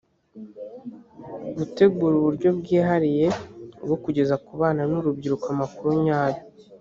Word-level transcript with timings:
gutegura 1.57 2.13
uburyo 2.17 2.49
bwihariye 2.59 3.27
bwo 3.83 3.97
kugeza 4.03 4.35
ku 4.45 4.51
bana 4.61 4.81
n 4.89 4.91
urubyiruko 4.99 5.45
amakuru 5.55 5.91
nyayo 6.05 6.41